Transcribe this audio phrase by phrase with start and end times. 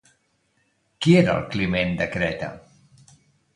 [1.05, 2.53] Qui era el Climen de Creta?